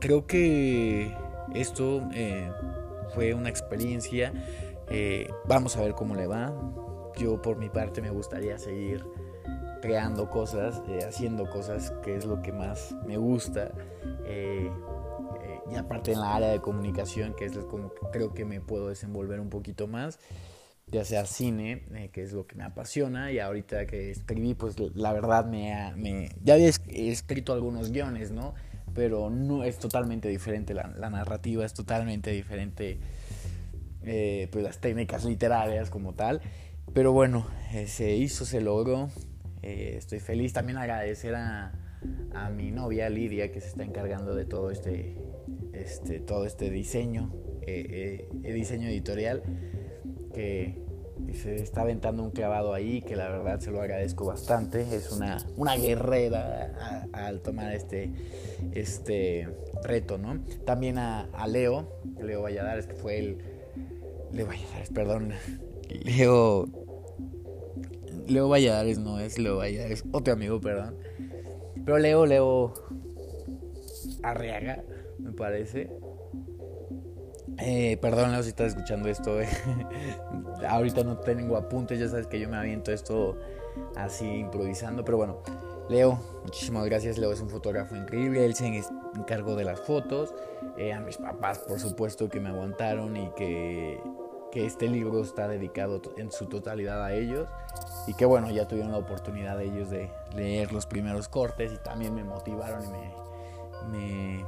creo 0.00 0.26
que 0.26 1.14
esto 1.54 2.08
eh, 2.14 2.50
fue 3.14 3.34
una 3.34 3.48
experiencia, 3.48 4.32
eh, 4.88 5.30
vamos 5.46 5.76
a 5.76 5.80
ver 5.80 5.92
cómo 5.94 6.14
le 6.14 6.26
va. 6.26 6.52
Yo 7.16 7.42
por 7.42 7.56
mi 7.56 7.68
parte 7.68 8.00
me 8.00 8.10
gustaría 8.10 8.58
seguir 8.58 9.04
creando 9.80 10.30
cosas, 10.30 10.82
eh, 10.88 11.04
haciendo 11.06 11.48
cosas, 11.48 11.92
que 12.02 12.16
es 12.16 12.24
lo 12.24 12.42
que 12.42 12.52
más 12.52 12.94
me 13.06 13.16
gusta. 13.16 13.72
Eh, 14.24 14.70
eh, 15.42 15.60
y 15.70 15.76
aparte 15.76 16.12
en 16.12 16.20
la 16.20 16.36
área 16.36 16.48
de 16.48 16.60
comunicación, 16.60 17.34
que 17.34 17.44
es 17.44 17.56
como 17.58 17.92
creo 18.12 18.34
que 18.34 18.44
me 18.44 18.60
puedo 18.60 18.88
desenvolver 18.88 19.40
un 19.40 19.50
poquito 19.50 19.86
más, 19.86 20.18
ya 20.86 21.04
sea 21.04 21.26
cine, 21.26 22.10
que 22.12 22.22
es 22.22 22.32
lo 22.32 22.46
que 22.46 22.56
me 22.56 22.64
apasiona, 22.64 23.30
y 23.30 23.38
ahorita 23.38 23.86
que 23.86 24.10
escribí, 24.10 24.54
pues 24.54 24.76
la 24.94 25.12
verdad 25.12 25.44
me, 25.44 25.92
me 25.96 26.30
ya 26.42 26.54
había 26.54 26.68
escrito 26.68 27.52
algunos 27.52 27.92
guiones, 27.92 28.30
¿no? 28.30 28.54
Pero 28.94 29.28
no 29.28 29.64
es 29.64 29.78
totalmente 29.78 30.28
diferente, 30.28 30.72
la, 30.72 30.88
la 30.96 31.10
narrativa 31.10 31.64
es 31.64 31.74
totalmente 31.74 32.30
diferente, 32.30 32.98
pues 34.00 34.64
las 34.64 34.78
técnicas 34.78 35.26
literarias 35.26 35.90
como 35.90 36.14
tal. 36.14 36.40
Pero 36.94 37.12
bueno, 37.12 37.46
se 37.86 38.16
hizo, 38.16 38.46
se 38.46 38.62
logró. 38.62 39.10
Eh, 39.62 39.94
estoy 39.96 40.20
feliz 40.20 40.52
también 40.52 40.78
agradecer 40.78 41.34
a, 41.34 41.72
a, 42.34 42.50
mi 42.50 42.70
novia 42.70 43.08
Lidia 43.08 43.50
que 43.50 43.60
se 43.60 43.68
está 43.68 43.84
encargando 43.84 44.34
de 44.34 44.44
todo 44.44 44.70
este, 44.70 45.16
este, 45.72 46.20
todo 46.20 46.46
este 46.46 46.70
diseño, 46.70 47.32
eh, 47.62 48.28
eh 48.44 48.52
diseño 48.52 48.88
editorial, 48.88 49.42
que 50.32 50.88
se 51.34 51.56
está 51.56 51.82
aventando 51.82 52.22
un 52.22 52.30
clavado 52.30 52.72
ahí, 52.72 53.02
que 53.02 53.16
la 53.16 53.28
verdad 53.28 53.60
se 53.60 53.70
lo 53.70 53.80
agradezco 53.80 54.24
bastante. 54.24 54.94
Es 54.94 55.10
una, 55.12 55.38
una 55.56 55.76
guerrera 55.76 57.08
al 57.12 57.40
tomar 57.40 57.72
este, 57.72 58.12
este 58.72 59.48
reto, 59.82 60.18
¿no? 60.18 60.40
También 60.64 60.98
a, 60.98 61.22
a 61.32 61.46
Leo, 61.46 62.00
Leo 62.22 62.42
Valladares, 62.42 62.86
que 62.86 62.94
fue 62.94 63.18
el... 63.18 63.38
Leo 64.32 64.46
Valladares, 64.46 64.90
perdón. 64.90 65.32
Leo 66.04 66.66
Leo 68.28 68.48
Valladares 68.48 68.98
no 68.98 69.18
es 69.18 69.38
Leo 69.38 69.56
Valladares, 69.56 70.04
otro 70.12 70.32
amigo, 70.32 70.60
perdón. 70.60 70.96
Pero 71.84 71.98
Leo, 71.98 72.26
Leo 72.26 72.74
Arriaga, 74.22 74.82
me 75.18 75.32
parece. 75.32 75.90
Eh, 77.58 77.96
perdón, 78.00 78.32
Leo, 78.32 78.42
si 78.42 78.50
estás 78.50 78.68
escuchando 78.68 79.08
esto. 79.08 79.40
Eh. 79.40 79.48
Ahorita 80.68 81.02
no 81.04 81.18
tengo 81.18 81.56
apuntes, 81.56 81.98
ya 81.98 82.08
sabes 82.08 82.26
que 82.26 82.38
yo 82.38 82.48
me 82.48 82.56
aviento 82.56 82.92
esto 82.92 83.38
así 83.96 84.26
improvisando. 84.26 85.04
Pero 85.04 85.16
bueno, 85.16 85.42
Leo, 85.88 86.20
muchísimas 86.44 86.84
gracias. 86.84 87.18
Leo 87.18 87.32
es 87.32 87.40
un 87.40 87.48
fotógrafo 87.48 87.96
increíble. 87.96 88.44
Él 88.44 88.54
se 88.54 88.82
encargó 89.16 89.56
de 89.56 89.64
las 89.64 89.80
fotos. 89.80 90.34
Eh, 90.76 90.92
a 90.92 91.00
mis 91.00 91.16
papás, 91.16 91.58
por 91.60 91.80
supuesto, 91.80 92.28
que 92.28 92.40
me 92.40 92.50
aguantaron 92.50 93.16
y 93.16 93.30
que 93.36 94.00
que 94.50 94.66
este 94.66 94.88
libro 94.88 95.22
está 95.22 95.48
dedicado 95.48 96.00
en 96.16 96.32
su 96.32 96.46
totalidad 96.46 97.04
a 97.04 97.12
ellos 97.12 97.48
y 98.06 98.14
que 98.14 98.24
bueno, 98.24 98.50
ya 98.50 98.66
tuvieron 98.66 98.92
la 98.92 98.98
oportunidad 98.98 99.58
de 99.58 99.64
ellos 99.64 99.90
de 99.90 100.10
leer 100.34 100.72
los 100.72 100.86
primeros 100.86 101.28
cortes 101.28 101.72
y 101.72 101.76
también 101.78 102.14
me 102.14 102.24
motivaron 102.24 102.82
y 102.84 103.90
me, 103.90 104.44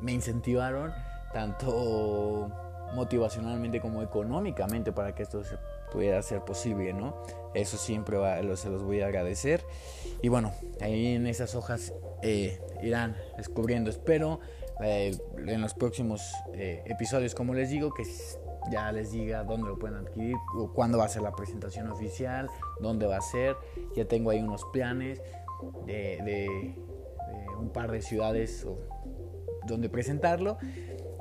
me, 0.00 0.12
incentivaron 0.12 0.92
tanto 1.32 2.50
motivacionalmente 2.94 3.80
como 3.80 4.02
económicamente 4.02 4.92
para 4.92 5.14
que 5.14 5.24
esto 5.24 5.42
se 5.42 5.58
pudiera 5.90 6.22
ser 6.22 6.42
posible, 6.42 6.92
¿no? 6.92 7.16
Eso 7.54 7.76
siempre 7.76 8.16
se 8.56 8.68
los 8.68 8.82
voy 8.82 9.00
a 9.00 9.06
agradecer. 9.06 9.64
Y 10.22 10.28
bueno, 10.28 10.52
ahí 10.80 11.14
en 11.14 11.26
esas 11.26 11.54
hojas 11.54 11.92
eh, 12.22 12.60
irán 12.82 13.16
descubriendo, 13.36 13.90
espero, 13.90 14.40
eh, 14.80 15.16
en 15.36 15.60
los 15.60 15.74
próximos 15.74 16.20
eh, 16.52 16.82
episodios, 16.86 17.34
como 17.34 17.54
les 17.54 17.70
digo, 17.70 17.92
que 17.94 18.04
ya 18.70 18.90
les 18.92 19.12
diga 19.12 19.44
dónde 19.44 19.68
lo 19.68 19.78
pueden 19.78 19.96
adquirir, 19.96 20.36
o 20.56 20.72
cuándo 20.72 20.98
va 20.98 21.04
a 21.04 21.08
ser 21.08 21.22
la 21.22 21.32
presentación 21.32 21.90
oficial, 21.90 22.48
dónde 22.80 23.06
va 23.06 23.18
a 23.18 23.20
ser. 23.20 23.56
Ya 23.94 24.06
tengo 24.06 24.30
ahí 24.30 24.40
unos 24.40 24.64
planes 24.72 25.20
de, 25.86 26.74
un 27.58 27.70
par 27.70 27.90
de 27.90 28.02
ciudades 28.02 28.66
donde 29.66 29.88
presentarlo. 29.88 30.58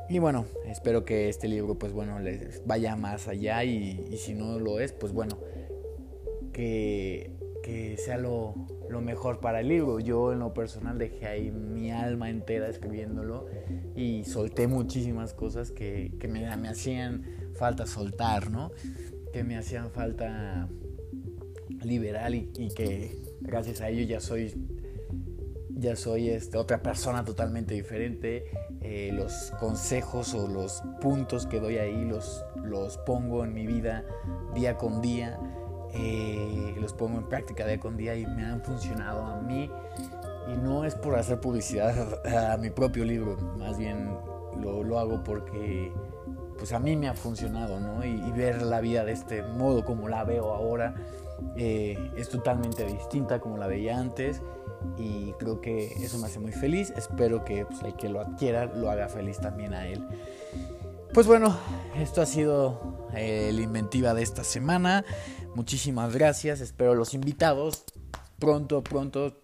Y 0.10 0.20
bueno, 0.20 0.46
espero 0.66 1.06
que 1.06 1.30
este 1.30 1.48
libro 1.48 1.76
pues 1.76 1.94
bueno 1.94 2.20
les 2.20 2.66
vaya 2.68 2.96
más 2.98 3.28
allá 3.30 3.64
y, 3.64 4.06
y 4.10 4.18
si 4.18 4.34
no 4.34 4.60
lo 4.60 4.80
es, 4.80 4.92
pues 4.92 5.14
bueno, 5.14 5.38
que, 6.52 7.32
que 7.64 7.98
sea 7.98 8.18
lo, 8.18 8.54
lo 8.94 9.02
mejor 9.02 9.40
para 9.40 9.60
el 9.60 9.68
libro. 9.68 10.00
Yo 10.00 10.32
en 10.32 10.40
lo 10.40 10.54
personal 10.54 10.98
dejé 10.98 11.28
ahí 11.28 11.52
mi 11.52 11.92
alma 11.92 12.30
entera 12.30 12.70
escribiéndolo 12.70 13.48
y 13.96 14.24
solté 14.24 14.68
muchísimas 14.68 15.34
cosas 15.34 15.72
que, 15.72 16.14
que 16.20 16.28
me, 16.28 16.56
me, 16.56 16.70
hacían 16.70 17.26
falta 17.56 17.86
soltar, 17.86 18.50
¿no? 18.50 18.72
Que 19.34 19.44
me 19.44 19.58
hacían 19.58 19.90
falta 19.92 20.70
liberar 21.84 22.34
y, 22.34 22.70
que 22.76 23.18
gracias 23.42 23.82
a 23.82 23.90
ello 23.90 24.04
ya 24.04 24.22
soy 24.22 24.54
ya 25.76 25.96
soy 25.98 26.30
este, 26.30 26.58
otra 26.58 26.82
persona 26.82 27.26
totalmente 27.26 27.74
diferente. 27.74 28.46
Eh, 28.82 29.12
los 29.12 29.52
consejos 29.60 30.34
o 30.34 30.48
los 30.48 30.82
puntos 31.02 31.46
que 31.46 31.60
doy 31.60 31.78
ahí 31.78 32.06
los, 32.06 32.46
los 32.64 32.98
pongo 33.00 33.44
en 33.44 33.54
mi 33.54 33.66
vida 33.66 34.06
día 34.54 34.78
con 34.78 35.02
día 35.02 35.40
eh, 35.94 36.76
los 36.80 36.94
pongo 36.94 37.20
en 37.20 37.30
práctica 37.30 37.66
día 37.66 37.80
con 37.80 37.98
día 37.98 38.16
y 38.16 38.26
me 38.26 38.46
han 38.46 38.62
funcionado 38.62 39.24
a 39.24 39.40
mí. 39.42 39.70
Y 40.52 40.58
no 40.58 40.84
es 40.84 40.96
por 40.96 41.16
hacer 41.16 41.40
publicidad 41.40 42.20
a, 42.54 42.58
mi 42.58 42.70
propio 42.70 43.06
libro, 43.06 43.38
más 43.58 43.78
bien 43.78 44.10
lo, 44.62 44.84
lo, 44.84 45.00
hago 45.00 45.24
porque 45.24 45.94
pues 46.58 46.74
a 46.74 46.80
mí 46.80 46.96
me 46.98 47.08
ha 47.08 47.14
funcionado, 47.14 47.80
¿no? 47.80 48.04
Y, 48.06 48.32
ver 48.32 48.62
la 48.62 48.82
vida 48.82 49.06
de 49.06 49.14
este 49.14 49.44
modo 49.44 49.86
como 49.86 50.10
la 50.10 50.24
veo 50.24 50.54
ahora, 50.54 50.96
eh, 51.56 52.12
es 52.18 52.30
totalmente 52.30 52.86
distinta 52.86 53.40
como 53.40 53.58
la 53.58 53.68
veía 53.68 53.98
antes 53.98 54.42
y 54.98 55.32
creo 55.34 55.62
que 55.62 55.86
eso 55.94 56.18
me 56.18 56.28
hace 56.28 56.40
muy 56.40 56.52
feliz. 56.52 56.94
Espero 56.96 57.44
que 57.46 57.66
pues, 57.66 57.82
el 57.84 57.96
que 57.96 58.10
lo 58.10 58.22
adquiera 58.22 58.66
lo 58.66 58.90
haga 58.90 59.08
feliz 59.08 59.40
también 59.40 59.74
a 59.74 59.88
él. 59.88 60.06
Pues 61.14 61.28
bueno, 61.28 61.56
esto 61.96 62.24
ha 62.24 62.26
sido 62.26 63.08
eh, 63.16 63.52
la 63.54 63.62
inventiva 63.62 64.16
de 64.16 64.24
esta 64.24 64.44
semana. 64.44 65.06
Muchísimas 65.54 66.12
gracias. 66.12 66.60
Espero 66.60 66.96
los 66.96 67.14
invitados 67.14 67.84
pronto, 68.40 68.84
pronto. 68.84 69.40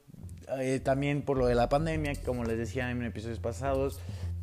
Eh, 0.59 0.79
también 0.83 1.21
por 1.21 1.37
lo 1.37 1.45
de 1.45 1.53
la 1.53 1.69
pandemia, 1.69 2.13
como 2.25 2.43
les 2.43 2.57
decía 2.57 2.89
en 2.89 3.03
episodios 3.03 3.37
pasados, 3.39 3.99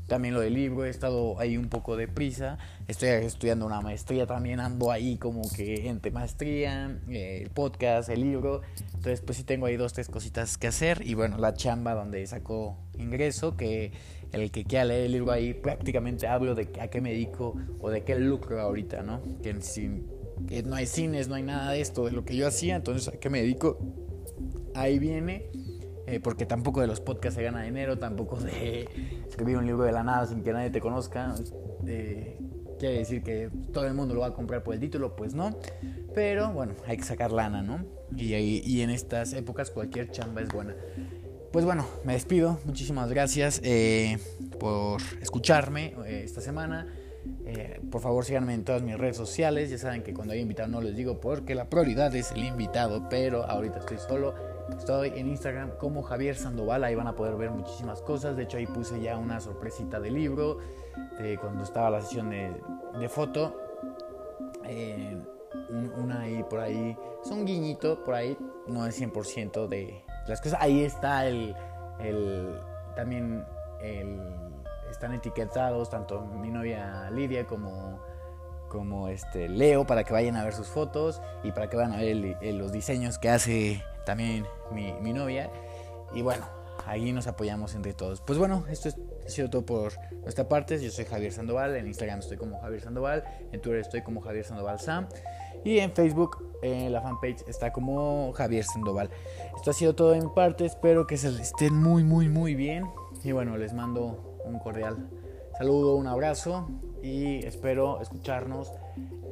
también 0.06 0.34
lo 0.34 0.40
del 0.40 0.54
libro, 0.54 0.84
he 0.84 0.90
estado 0.90 1.38
ahí 1.40 1.56
un 1.56 1.68
poco 1.68 1.96
de 1.96 2.06
prisa, 2.08 2.58
estoy 2.86 3.08
estudiando 3.08 3.66
una 3.66 3.80
maestría, 3.80 4.26
también 4.26 4.60
ando 4.60 4.90
ahí 4.92 5.16
como 5.18 5.42
que 5.50 5.88
entre 5.88 6.12
maestría, 6.12 6.98
eh, 7.08 7.40
el 7.42 7.50
podcast, 7.50 8.08
el 8.08 8.20
libro, 8.20 8.62
entonces 8.94 9.20
pues 9.20 9.38
sí 9.38 9.44
tengo 9.44 9.66
ahí 9.66 9.76
dos, 9.76 9.92
tres 9.92 10.08
cositas 10.08 10.58
que 10.58 10.68
hacer 10.68 11.02
y 11.04 11.14
bueno, 11.14 11.38
la 11.38 11.54
chamba 11.54 11.94
donde 11.94 12.26
saco 12.26 12.76
ingreso, 12.98 13.56
que 13.56 13.92
el 14.32 14.50
que 14.50 14.64
quiera 14.64 14.84
leer 14.84 15.06
el 15.06 15.12
libro 15.12 15.32
ahí 15.32 15.54
prácticamente 15.54 16.26
hablo 16.26 16.54
de 16.54 16.68
a 16.80 16.88
qué 16.88 17.00
me 17.00 17.10
dedico 17.10 17.54
o 17.80 17.90
de 17.90 18.02
qué 18.02 18.16
lucro 18.16 18.60
ahorita, 18.60 19.02
¿no? 19.02 19.22
Que, 19.42 19.56
que 20.46 20.62
no 20.62 20.76
hay 20.76 20.86
cines, 20.86 21.28
no 21.28 21.34
hay 21.34 21.42
nada 21.42 21.72
de 21.72 21.80
esto, 21.80 22.04
de 22.04 22.12
lo 22.12 22.24
que 22.24 22.36
yo 22.36 22.46
hacía, 22.46 22.76
entonces 22.76 23.08
a 23.08 23.18
qué 23.18 23.30
me 23.30 23.40
dedico, 23.40 23.78
ahí 24.74 24.98
viene 24.98 25.50
eh, 26.06 26.20
porque 26.20 26.46
tampoco 26.46 26.80
de 26.80 26.86
los 26.86 27.00
podcasts 27.00 27.36
se 27.36 27.42
gana 27.42 27.62
dinero, 27.62 27.98
tampoco 27.98 28.36
de 28.36 28.88
escribir 29.28 29.56
un 29.56 29.66
libro 29.66 29.84
de 29.84 29.92
la 29.92 30.04
nada 30.04 30.26
sin 30.26 30.42
que 30.42 30.52
nadie 30.52 30.70
te 30.70 30.80
conozca. 30.80 31.34
Eh, 31.84 32.38
quiere 32.78 32.98
decir 32.98 33.22
que 33.24 33.50
todo 33.72 33.86
el 33.86 33.94
mundo 33.94 34.14
lo 34.14 34.20
va 34.20 34.28
a 34.28 34.34
comprar 34.34 34.62
por 34.62 34.74
el 34.74 34.80
título, 34.80 35.16
pues 35.16 35.34
no. 35.34 35.58
Pero 36.14 36.52
bueno, 36.52 36.74
hay 36.86 36.96
que 36.96 37.02
sacar 37.02 37.32
lana, 37.32 37.62
¿no? 37.62 37.84
Y, 38.16 38.80
en 38.80 38.90
estas 38.90 39.32
épocas 39.32 39.72
cualquier 39.72 40.10
chamba 40.10 40.42
es 40.42 40.48
buena. 40.48 40.76
Pues 41.50 41.64
bueno, 41.64 41.84
me 42.04 42.12
despido. 42.12 42.60
Muchísimas 42.64 43.10
gracias 43.10 43.60
eh, 43.64 44.18
por 44.60 45.02
escucharme 45.20 45.94
esta 46.06 46.40
semana. 46.40 46.86
por 47.90 48.00
favor 48.00 48.24
síganme 48.24 48.54
en 48.54 48.62
todas 48.62 48.82
mis 48.82 48.96
redes 48.96 49.16
sociales. 49.16 49.70
Ya 49.70 49.78
saben 49.78 50.04
que 50.04 50.14
cuando 50.14 50.34
hay 50.34 50.40
invitado 50.40 50.68
no 50.68 50.80
les 50.80 50.94
digo 50.94 51.20
porque 51.20 51.56
la 51.56 51.68
prioridad 51.68 52.14
es 52.14 52.30
el 52.30 52.44
invitado, 52.44 53.08
pero 53.08 53.44
ahorita 53.44 53.80
estoy 53.80 53.98
solo. 53.98 54.55
Estoy 54.70 55.12
en 55.14 55.28
Instagram 55.28 55.76
como 55.78 56.02
Javier 56.02 56.36
Sandoval, 56.36 56.82
ahí 56.84 56.94
van 56.94 57.06
a 57.06 57.14
poder 57.14 57.36
ver 57.36 57.50
muchísimas 57.50 58.02
cosas. 58.02 58.36
De 58.36 58.44
hecho, 58.44 58.56
ahí 58.58 58.66
puse 58.66 59.00
ya 59.00 59.16
una 59.16 59.40
sorpresita 59.40 60.00
de 60.00 60.10
libro 60.10 60.58
cuando 61.40 61.62
estaba 61.62 61.90
la 61.90 62.02
sesión 62.02 62.30
de, 62.30 63.08
foto. 63.08 63.56
Eh, 64.64 65.16
una 65.96 66.22
ahí 66.22 66.44
por 66.50 66.60
ahí, 66.60 66.96
es 67.22 67.30
un 67.30 67.44
guiñito 67.44 68.04
por 68.04 68.14
ahí, 68.14 68.36
no 68.66 68.86
es 68.86 69.00
100% 69.00 69.68
de 69.68 70.04
las 70.26 70.40
cosas. 70.40 70.58
Ahí 70.60 70.82
está 70.82 71.26
el, 71.26 71.54
también 72.94 73.44
están 74.90 75.14
etiquetados 75.14 75.90
tanto 75.90 76.22
mi 76.22 76.50
novia 76.50 77.08
Lidia 77.10 77.46
como 77.46 78.00
como 78.68 79.08
este 79.08 79.48
Leo 79.48 79.86
para 79.86 80.02
que 80.02 80.12
vayan 80.12 80.36
a 80.36 80.44
ver 80.44 80.52
sus 80.52 80.66
fotos 80.66 81.22
y 81.44 81.52
para 81.52 81.68
que 81.68 81.76
vayan 81.76 81.92
a 81.92 81.98
ver 81.98 82.36
los 82.54 82.72
diseños 82.72 83.18
que 83.18 83.30
hace 83.30 83.82
también 84.06 84.46
mi, 84.72 85.12
novia. 85.12 85.50
Y 86.14 86.22
bueno, 86.22 86.46
ahí 86.86 87.12
nos 87.12 87.26
apoyamos 87.26 87.74
entre 87.74 87.92
todos. 87.92 88.22
Pues 88.22 88.38
bueno, 88.38 88.64
esto 88.70 88.88
es, 88.88 88.96
ha 89.26 89.28
sido 89.28 89.50
todo 89.50 89.66
por 89.66 89.92
nuestra 90.22 90.48
parte. 90.48 90.82
Yo 90.82 90.90
soy 90.90 91.04
Javier 91.04 91.32
Sandoval, 91.32 91.76
en 91.76 91.86
Instagram 91.86 92.20
estoy 92.20 92.38
como 92.38 92.58
Javier 92.60 92.80
Sandoval, 92.80 93.24
en 93.52 93.60
Twitter 93.60 93.80
estoy 93.80 94.02
como 94.02 94.22
Javier 94.22 94.44
Sandoval 94.44 94.80
Sam 94.80 95.08
y 95.64 95.80
en 95.80 95.92
Facebook 95.92 96.44
en 96.62 96.92
la 96.92 97.02
fanpage 97.02 97.44
está 97.48 97.72
como 97.72 98.32
Javier 98.32 98.64
Sandoval. 98.64 99.10
Esto 99.56 99.72
ha 99.72 99.74
sido 99.74 99.94
todo 99.94 100.14
mi 100.14 100.28
parte, 100.28 100.64
espero 100.64 101.06
que 101.06 101.16
se 101.16 101.28
estén 101.28 101.74
muy 101.74 102.04
muy 102.04 102.28
muy 102.28 102.54
bien 102.54 102.86
y 103.24 103.32
bueno, 103.32 103.56
les 103.56 103.74
mando 103.74 104.40
un 104.44 104.58
cordial 104.60 105.10
saludo, 105.58 105.96
un 105.96 106.06
abrazo 106.06 106.68
y 107.02 107.44
espero 107.44 108.00
escucharnos 108.00 108.72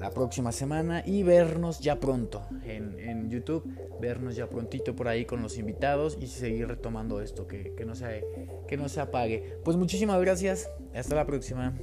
la 0.01 0.11
próxima 0.11 0.53
semana 0.53 1.03
y 1.07 1.23
vernos 1.23 1.81
ya 1.81 1.99
pronto 1.99 2.43
en, 2.65 3.31
YouTube, 3.31 3.65
vernos 4.01 4.37
ya 4.37 4.49
prontito 4.49 4.95
por 4.95 5.09
ahí 5.09 5.25
con 5.25 5.43
los 5.43 5.57
invitados 5.57 6.19
y 6.21 6.27
seguir 6.27 6.69
retomando 6.69 7.21
esto, 7.21 7.47
que, 7.47 7.73
no 7.87 7.95
se, 7.95 8.25
que 8.69 8.77
no 8.77 8.89
se 8.89 9.01
apague. 9.01 9.59
Pues 9.65 9.77
muchísimas 9.77 10.21
gracias, 10.21 10.71
hasta 10.95 11.15
la 11.15 11.27
próxima. 11.27 11.75